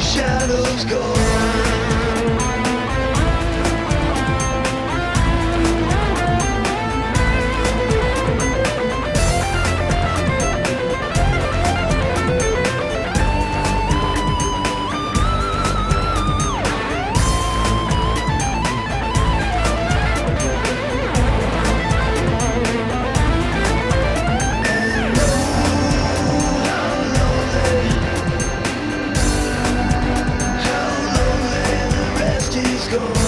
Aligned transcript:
shadows 0.00 0.84
go 0.84 1.27
go. 32.90 33.27